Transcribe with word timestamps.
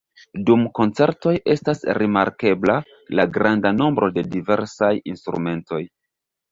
Dum 0.45 0.61
koncertoj 0.79 1.33
estas 1.55 1.83
rimarkebla 1.99 2.79
la 3.21 3.29
granda 3.37 3.77
nombro 3.79 4.13
de 4.19 4.29
diversaj 4.35 4.93
instrumentoj. 5.15 5.87